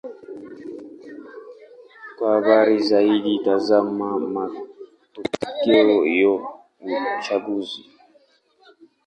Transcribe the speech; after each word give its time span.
Kwa 2.15 2.27
habari 2.33 2.77
zaidi: 2.87 3.33
tazama 3.45 4.09
matokeo 4.19 5.95
ya 6.17 6.29
uchaguzi. 7.19 7.81